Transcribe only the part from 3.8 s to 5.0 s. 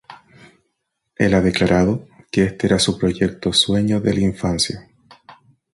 de la infancia.